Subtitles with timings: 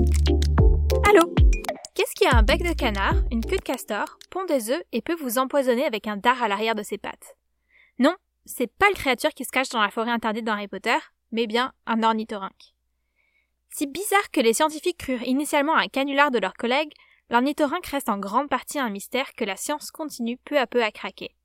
[0.00, 1.34] Allô?
[1.94, 5.02] Qu'est-ce qui a un bec de canard, une queue de castor, pond des œufs et
[5.02, 7.36] peut vous empoisonner avec un dard à l'arrière de ses pattes?
[7.98, 8.14] Non,
[8.46, 10.96] c'est pas le créature qui se cache dans la forêt interdite dans Harry Potter,
[11.32, 12.74] mais bien un ornithorynque.
[13.68, 16.94] Si bizarre que les scientifiques crurent initialement un canular de leurs collègues,
[17.28, 20.90] l'ornithorynque reste en grande partie un mystère que la science continue peu à peu à
[20.90, 21.36] craquer.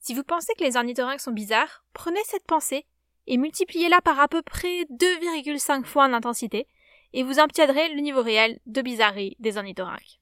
[0.00, 2.84] Si vous pensez que les ornithorynques sont bizarres, prenez cette pensée
[3.26, 6.66] et multipliez-la par à peu près 2,5 fois en intensité,
[7.12, 10.20] et vous obtiendrez le niveau réel de bizarrerie des ornithorynques.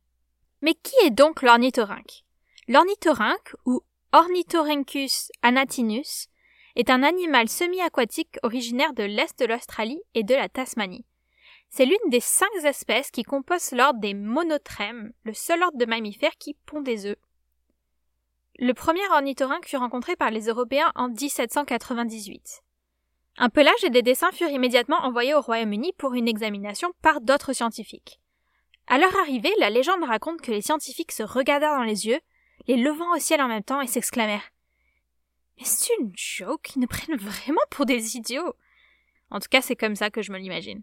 [0.62, 2.24] Mais qui est donc l'ornithorynque?
[2.68, 6.28] L'ornithorynque, ou Ornithorhynchus anatinus,
[6.74, 11.06] est un animal semi-aquatique originaire de l'est de l'Australie et de la Tasmanie.
[11.68, 16.36] C'est l'une des cinq espèces qui composent l'ordre des monotrèmes, le seul ordre de mammifères
[16.38, 17.18] qui pond des œufs.
[18.58, 22.62] Le premier ornithorynque fut rencontré par les Européens en 1798.
[23.38, 27.52] Un pelage et des dessins furent immédiatement envoyés au Royaume-Uni pour une examination par d'autres
[27.52, 28.18] scientifiques.
[28.86, 32.20] À leur arrivée, la légende raconte que les scientifiques se regardèrent dans les yeux,
[32.66, 34.52] les levant au ciel en même temps et s'exclamèrent
[35.58, 38.54] Mais c'est une joke, ils nous prennent vraiment pour des idiots.
[39.30, 40.82] En tout cas, c'est comme ça que je me l'imagine.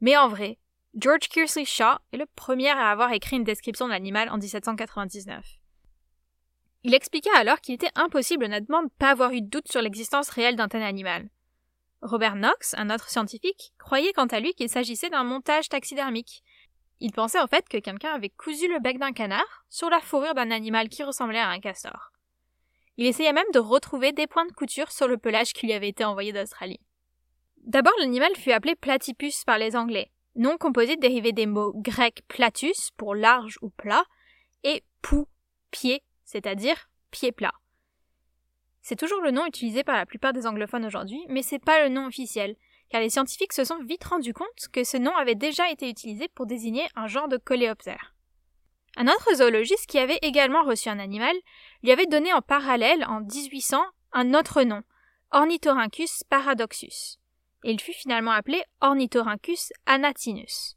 [0.00, 0.58] Mais en vrai,
[0.94, 5.44] George Kearsley Shaw est le premier à avoir écrit une description de l'animal en 1799.
[6.84, 9.82] Il expliqua alors qu'il était impossible honnêtement de ne pas avoir eu de doute sur
[9.82, 11.28] l'existence réelle d'un tel animal.
[12.02, 16.42] Robert Knox, un autre scientifique, croyait quant à lui qu'il s'agissait d'un montage taxidermique.
[16.98, 20.34] Il pensait en fait que quelqu'un avait cousu le bec d'un canard sur la fourrure
[20.34, 22.12] d'un animal qui ressemblait à un castor.
[22.96, 25.88] Il essayait même de retrouver des points de couture sur le pelage qui lui avait
[25.88, 26.80] été envoyé d'Australie.
[27.58, 32.90] D'abord, l'animal fut appelé platypus par les Anglais, nom composé dérivé des mots grecs platus
[32.96, 34.04] pour large ou plat
[34.64, 35.28] et pou,
[35.70, 37.54] pied, c'est-à-dire pied plat.
[38.82, 41.88] C'est toujours le nom utilisé par la plupart des anglophones aujourd'hui, mais c'est pas le
[41.88, 42.56] nom officiel,
[42.90, 46.28] car les scientifiques se sont vite rendus compte que ce nom avait déjà été utilisé
[46.28, 48.14] pour désigner un genre de coléoptère.
[48.96, 51.34] Un autre zoologiste qui avait également reçu un animal
[51.82, 53.82] lui avait donné en parallèle, en 1800,
[54.12, 54.82] un autre nom,
[55.30, 57.18] Ornithorhynchus paradoxus,
[57.64, 60.76] et il fut finalement appelé Ornithorhynchus anatinus.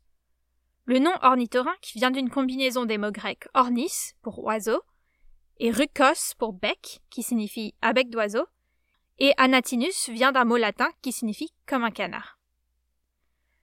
[0.85, 4.81] Le nom ornithorynque vient d'une combinaison des mots grecs ornis pour oiseau
[5.59, 8.45] et rukos pour bec, qui signifie à bec d'oiseau,
[9.19, 12.37] et anatinus vient d'un mot latin qui signifie comme un canard.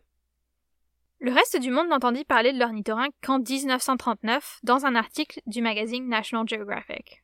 [1.20, 6.06] Le reste du monde n'entendit parler de l'ornithorynque qu'en 1939 dans un article du magazine
[6.06, 7.22] National Geographic.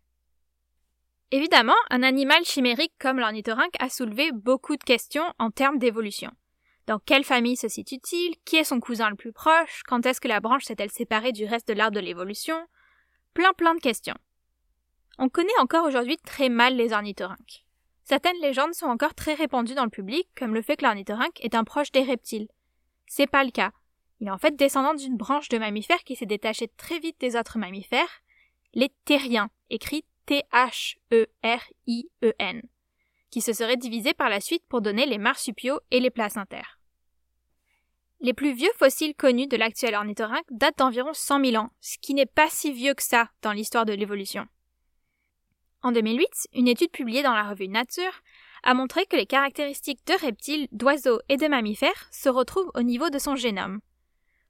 [1.30, 6.30] Évidemment, un animal chimérique comme l'ornithorynque a soulevé beaucoup de questions en termes d'évolution.
[6.86, 8.34] Dans quelle famille se situe-t-il?
[8.44, 9.82] Qui est son cousin le plus proche?
[9.86, 12.56] Quand est-ce que la branche s'est-elle séparée du reste de l'arbre de l'évolution?
[13.34, 14.16] Plein plein de questions.
[15.18, 17.64] On connaît encore aujourd'hui très mal les ornithorynques.
[18.04, 21.54] Certaines légendes sont encore très répandues dans le public, comme le fait que l'ornithorynque est
[21.54, 22.48] un proche des reptiles.
[23.06, 23.72] C'est pas le cas.
[24.20, 27.36] Il est en fait descendant d'une branche de mammifères qui s'est détachée très vite des
[27.36, 28.22] autres mammifères,
[28.74, 31.02] les terriens, écrit T-H-E-R-I-E-N
[33.32, 36.78] qui se seraient divisés par la suite pour donner les marsupiaux et les placentaires.
[38.20, 42.14] Les plus vieux fossiles connus de l'actuel ornithorynque datent d'environ 100 000 ans, ce qui
[42.14, 44.46] n'est pas si vieux que ça dans l'histoire de l'évolution.
[45.82, 48.22] En 2008, une étude publiée dans la revue Nature
[48.62, 53.10] a montré que les caractéristiques de reptiles, d'oiseaux et de mammifères se retrouvent au niveau
[53.10, 53.80] de son génome.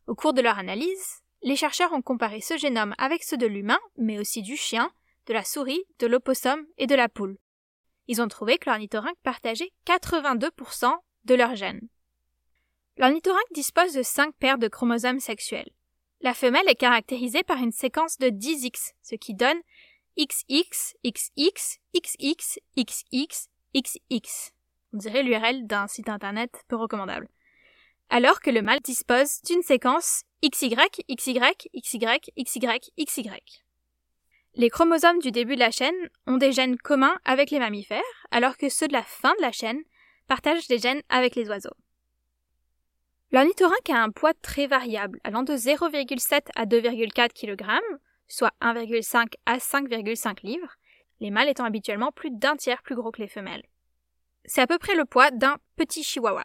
[0.07, 3.81] Au cours de leur analyse, les chercheurs ont comparé ce génome avec ceux de l'humain,
[3.97, 4.91] mais aussi du chien,
[5.27, 7.39] de la souris, de l'opossum et de la poule
[8.09, 10.93] ils ont trouvé que l'ornithorynque partageait 82%
[11.25, 11.89] de leurs gènes.
[12.99, 15.71] L'ornithorynque dispose de 5 paires de chromosomes sexuels.
[16.21, 19.61] La femelle est caractérisée par une séquence de 10 X, ce qui donne
[20.17, 21.79] XX, XX, XX,
[22.77, 24.53] XX, XX.
[24.93, 27.29] On dirait l'URL d'un site internet peu recommandable.
[28.11, 30.77] Alors que le mâle dispose d'une séquence XY,
[31.11, 31.41] XY,
[31.83, 33.31] XY, XY, XY.
[34.55, 35.95] Les chromosomes du début de la chaîne
[36.27, 39.51] ont des gènes communs avec les mammifères, alors que ceux de la fin de la
[39.51, 39.81] chaîne
[40.27, 41.75] partagent des gènes avec les oiseaux.
[43.31, 47.65] L'ornithorynque a un poids très variable, allant de 0,7 à 2,4 kg,
[48.29, 50.77] soit 1,5 à 5,5 livres,
[51.21, 53.65] les mâles étant habituellement plus d'un tiers plus gros que les femelles.
[54.45, 56.45] C'est à peu près le poids d'un petit chihuahua.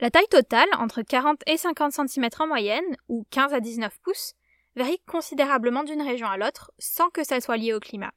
[0.00, 4.34] La taille totale, entre 40 et 50 cm en moyenne, ou 15 à 19 pouces,
[4.76, 8.12] varie considérablement d'une région à l'autre, sans que ça soit lié au climat.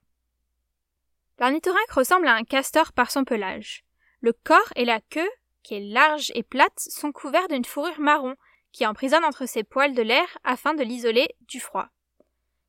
[1.40, 3.86] L'ornithorynque ressemble à un castor par son pelage.
[4.22, 5.30] Le corps et la queue,
[5.64, 8.36] qui est large et plate, sont couverts d'une fourrure marron
[8.72, 11.88] qui emprisonne entre ses poils de l'air afin de l'isoler du froid.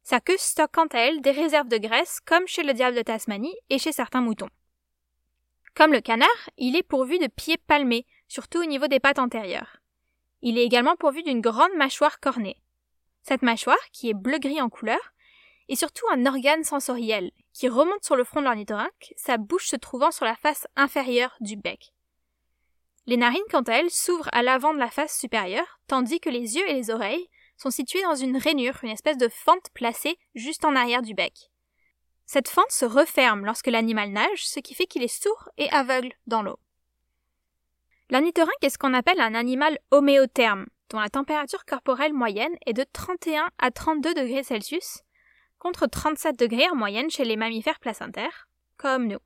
[0.03, 3.03] Sa queue stocke quant à elle des réserves de graisse comme chez le diable de
[3.03, 4.49] Tasmanie et chez certains moutons.
[5.75, 9.79] Comme le canard, il est pourvu de pieds palmés, surtout au niveau des pattes antérieures.
[10.43, 12.57] Il est également pourvu d'une grande mâchoire cornée.
[13.31, 14.99] Cette mâchoire, qui est bleu-gris en couleur,
[15.69, 19.77] est surtout un organe sensoriel qui remonte sur le front de l'ornithorynque, sa bouche se
[19.77, 21.95] trouvant sur la face inférieure du bec.
[23.07, 26.57] Les narines, quant à elles, s'ouvrent à l'avant de la face supérieure, tandis que les
[26.57, 30.65] yeux et les oreilles sont situés dans une rainure, une espèce de fente placée juste
[30.65, 31.53] en arrière du bec.
[32.27, 36.15] Cette fente se referme lorsque l'animal nage, ce qui fait qu'il est sourd et aveugle
[36.27, 36.59] dans l'eau.
[38.11, 42.85] L'ornithorynque est ce qu'on appelle un animal homéotherme, dont la température corporelle moyenne est de
[42.93, 45.03] 31 à 32 degrés Celsius,
[45.59, 49.19] contre 37 degrés en moyenne chez les mammifères placentaires, comme nous.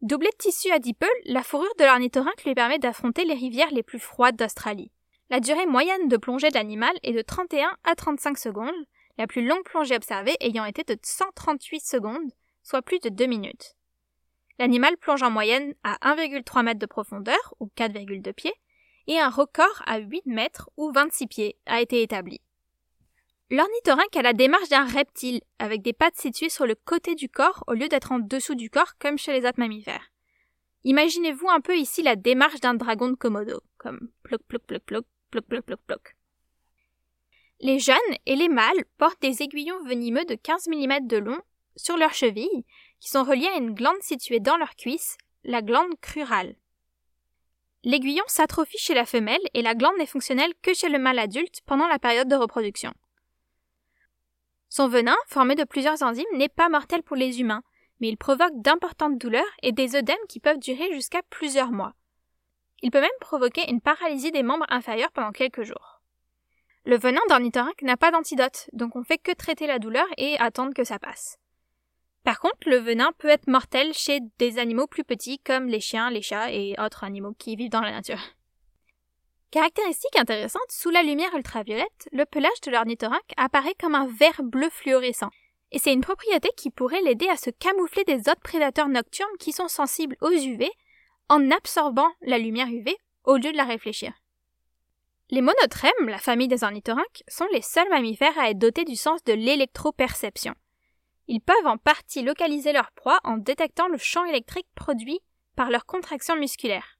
[0.00, 3.98] Doublé de tissu adipeux, la fourrure de l'ornithorynque lui permet d'affronter les rivières les plus
[3.98, 4.92] froides d'Australie.
[5.30, 8.86] La durée moyenne de plongée de l'animal est de 31 à 35 secondes,
[9.16, 12.30] la plus longue plongée observée ayant été de 138 secondes,
[12.62, 13.76] soit plus de 2 minutes.
[14.58, 18.54] L'animal plonge en moyenne à 1,3 mètre de profondeur, ou 4,2 pieds,
[19.06, 22.40] et un record à 8 mètres, ou 26 pieds, a été établi.
[23.50, 27.62] L'ornithorynque a la démarche d'un reptile, avec des pattes situées sur le côté du corps
[27.66, 30.10] au lieu d'être en dessous du corps comme chez les autres mammifères.
[30.84, 35.04] Imaginez-vous un peu ici la démarche d'un dragon de Komodo, comme ploc ploc ploc ploc
[35.30, 36.16] ploc ploc ploc ploc.
[37.60, 37.96] Les jeunes
[38.26, 41.40] et les mâles portent des aiguillons venimeux de 15 mm de long
[41.76, 42.64] sur leurs chevilles,
[43.00, 46.56] qui sont reliés à une glande située dans leur cuisse, la glande crurale.
[47.84, 51.60] L'aiguillon s'atrophie chez la femelle et la glande n'est fonctionnelle que chez le mâle adulte
[51.66, 52.92] pendant la période de reproduction.
[54.70, 57.62] Son venin, formé de plusieurs enzymes, n'est pas mortel pour les humains,
[58.00, 61.92] mais il provoque d'importantes douleurs et des œdèmes qui peuvent durer jusqu'à plusieurs mois.
[62.80, 66.02] Il peut même provoquer une paralysie des membres inférieurs pendant quelques jours.
[66.86, 70.74] Le venin d'ornithorynque n'a pas d'antidote, donc on fait que traiter la douleur et attendre
[70.74, 71.38] que ça passe.
[72.24, 76.10] Par contre, le venin peut être mortel chez des animaux plus petits comme les chiens,
[76.10, 78.20] les chats et autres animaux qui vivent dans la nature.
[79.50, 84.68] Caractéristique intéressante, sous la lumière ultraviolette, le pelage de l'ornithorynque apparaît comme un vert bleu
[84.70, 85.30] fluorescent.
[85.70, 89.52] Et c'est une propriété qui pourrait l'aider à se camoufler des autres prédateurs nocturnes qui
[89.52, 90.68] sont sensibles aux UV
[91.28, 94.12] en absorbant la lumière UV au lieu de la réfléchir.
[95.30, 99.22] Les monotrèmes, la famille des ornithorynques, sont les seuls mammifères à être dotés du sens
[99.24, 100.54] de l'électroperception.
[101.26, 105.20] Ils peuvent en partie localiser leur proie en détectant le champ électrique produit
[105.56, 106.98] par leur contraction musculaire.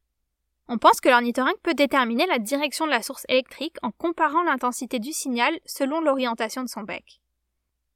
[0.67, 4.99] On pense que l'ornithorynque peut déterminer la direction de la source électrique en comparant l'intensité
[4.99, 7.21] du signal selon l'orientation de son bec.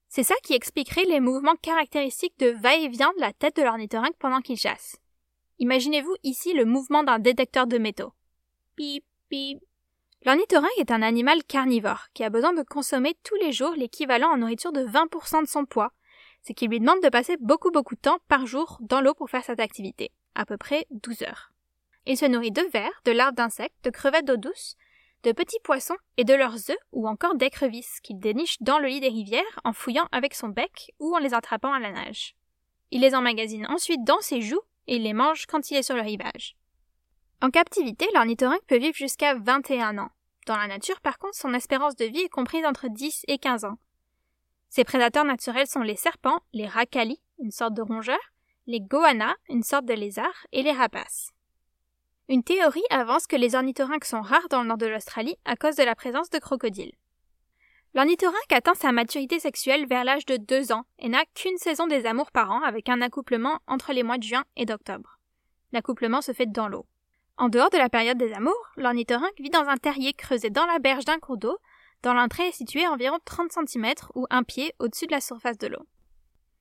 [0.08, 4.40] C'est ça qui expliquerait les mouvements caractéristiques de va-et-vient de la tête de l'ornithorynque pendant
[4.40, 4.96] qu'il chasse.
[5.58, 8.12] Imaginez-vous ici le mouvement d'un détecteur de métaux.
[8.76, 9.60] Pip, pip.
[10.24, 14.38] L'ornithorynque est un animal carnivore qui a besoin de consommer tous les jours l'équivalent en
[14.38, 15.92] nourriture de 20% de son poids,
[16.48, 19.28] ce qui lui demande de passer beaucoup beaucoup de temps par jour dans l'eau pour
[19.28, 21.52] faire cette activité, à peu près 12 heures.
[22.06, 24.74] Il se nourrit de vers, de larves d'insectes, de crevettes d'eau douce,
[25.24, 29.00] de petits poissons et de leurs œufs ou encore d'écrevisses qu'il déniche dans le lit
[29.00, 32.34] des rivières en fouillant avec son bec ou en les attrapant à la nage.
[32.92, 35.96] Il les emmagasine ensuite dans ses joues et il les mange quand il est sur
[35.96, 36.56] le rivage.
[37.42, 40.10] En captivité, l'ornithorynque peut vivre jusqu'à 21 ans.
[40.46, 43.66] Dans la nature, par contre, son espérance de vie est comprise entre 10 et 15
[43.66, 43.76] ans.
[44.68, 48.32] Ses prédateurs naturels sont les serpents, les racalis, une sorte de rongeurs,
[48.66, 51.32] les goannas, une sorte de lézard, et les rapaces.
[52.28, 55.76] Une théorie avance que les ornithorynques sont rares dans le nord de l'Australie à cause
[55.76, 56.92] de la présence de crocodiles.
[57.94, 62.04] L'ornithorynque atteint sa maturité sexuelle vers l'âge de 2 ans et n'a qu'une saison des
[62.04, 65.18] amours par an avec un accouplement entre les mois de juin et d'octobre.
[65.72, 66.86] L'accouplement se fait dans l'eau.
[67.38, 70.78] En dehors de la période des amours, l'ornithorynque vit dans un terrier creusé dans la
[70.78, 71.56] berge d'un cours d'eau,
[72.02, 75.58] dont l'entrée est située à environ 30 cm ou un pied au-dessus de la surface
[75.58, 75.86] de l'eau.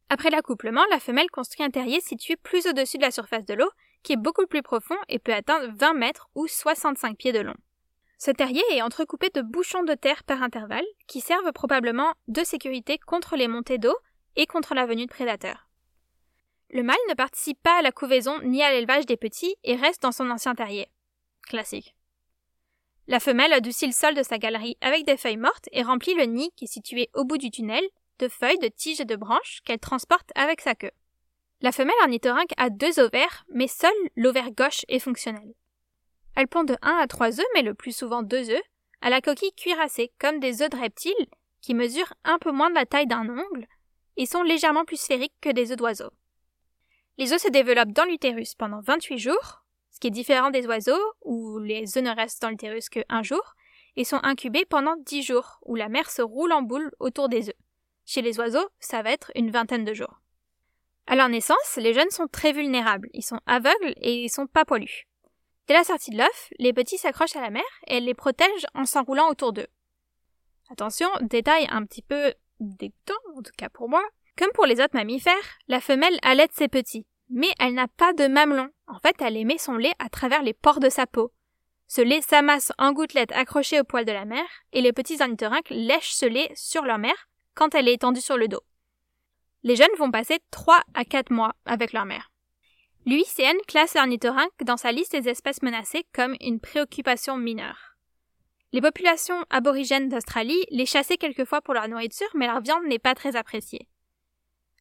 [0.10, 3.70] Après l'accouplement, la femelle construit un terrier situé plus au-dessus de la surface de l'eau
[4.04, 7.56] qui est beaucoup plus profond et peut atteindre 20 mètres ou 65 pieds de long.
[8.18, 12.98] Ce terrier est entrecoupé de bouchons de terre par intervalle qui servent probablement de sécurité
[12.98, 13.96] contre les montées d'eau
[14.36, 15.68] et contre la venue de prédateurs.
[16.72, 20.02] Le mâle ne participe pas à la couvaison ni à l'élevage des petits et reste
[20.02, 20.88] dans son ancien terrier.
[21.48, 21.97] Classique.
[23.08, 26.26] La femelle adoucit le sol de sa galerie avec des feuilles mortes et remplit le
[26.26, 27.84] nid qui est situé au bout du tunnel
[28.20, 30.92] de feuilles, de tiges et de branches qu'elle transporte avec sa queue.
[31.62, 35.54] La femelle ornithorynque a deux ovaires, mais seul l'ovaire gauche est fonctionnel.
[36.36, 38.62] Elles pondent de 1 à 3 œufs, mais le plus souvent 2 œufs,
[39.02, 41.28] à la coquille cuirassée, comme des œufs de reptiles,
[41.62, 43.68] qui mesurent un peu moins de la taille d'un ongle
[44.18, 46.12] et sont légèrement plus sphériques que des œufs d'oiseaux.
[47.18, 49.64] Les œufs se développent dans l'utérus pendant 28 jours,
[49.98, 53.24] ce qui est différent des oiseaux, où les œufs ne restent dans l'utérus que un
[53.24, 53.56] jour,
[53.96, 57.50] et sont incubés pendant 10 jours, où la mère se roule en boule autour des
[57.50, 57.56] œufs.
[58.06, 60.22] Chez les oiseaux, ça va être une vingtaine de jours.
[61.08, 64.66] À leur naissance, les jeunes sont très vulnérables, ils sont aveugles et ils sont pas
[64.66, 65.08] poilus.
[65.68, 68.68] Dès la sortie de l'œuf, les petits s'accrochent à la mère et elle les protège
[68.76, 69.68] en s'enroulant autour d'eux.
[70.70, 74.04] Attention, détail un petit peu dégoûtant, en tout cas pour moi.
[74.38, 78.28] Comme pour les autres mammifères, la femelle allaite ses petits, mais elle n'a pas de
[78.28, 78.70] mamelon.
[78.88, 81.32] En fait, elle émet son lait à travers les pores de sa peau.
[81.88, 85.70] Ce lait s'amasse en gouttelettes accrochées au poil de la mère, et les petits ornithorynques
[85.70, 88.62] lèchent ce lait sur leur mère quand elle est étendue sur le dos.
[89.64, 92.32] Les jeunes vont passer 3 à 4 mois avec leur mère.
[93.06, 97.96] L'UICN classe l'ornithorynque dans sa liste des espèces menacées comme une préoccupation mineure.
[98.74, 103.16] Les populations aborigènes d'Australie les chassaient quelquefois pour leur nourriture, mais leur viande n'est pas
[103.16, 103.88] très appréciée.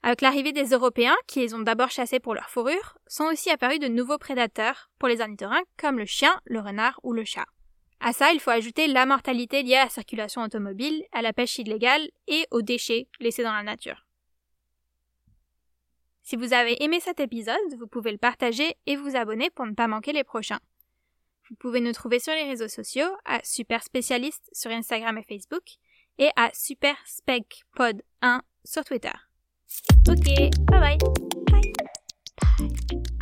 [0.06, 3.80] Avec l'arrivée des Européens, qui les ont d'abord chassés pour leur fourrure, sont aussi apparus
[3.80, 7.46] de nouveaux prédateurs pour les ornithorynques comme le chien, le renard ou le chat.
[7.98, 11.58] À ça, il faut ajouter la mortalité liée à la circulation automobile, à la pêche
[11.58, 14.06] illégale et aux déchets laissés dans la nature.
[16.22, 19.75] Si vous avez aimé cet épisode, vous pouvez le partager et vous abonner pour ne
[19.75, 20.60] pas manquer les prochains.
[21.50, 25.64] Vous pouvez nous trouver sur les réseaux sociaux à Super Spécialiste sur Instagram et Facebook
[26.18, 26.94] et à Super
[27.75, 29.25] Pod 1 sur Twitter.
[30.08, 30.99] Ok, bye bye.
[31.50, 31.73] Bye.
[32.58, 33.16] Bye.